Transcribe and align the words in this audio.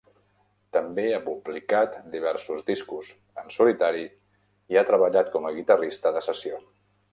També 0.77 1.03
ha 1.17 1.19
publicat 1.25 1.97
diversos 2.15 2.65
discos 2.71 3.11
en 3.43 3.53
solitari 3.59 4.03
i 4.75 4.79
ha 4.79 4.85
treballat 4.91 5.33
com 5.37 5.49
a 5.51 5.55
guitarrista 5.61 6.17
de 6.19 6.27
sessió. 6.33 6.63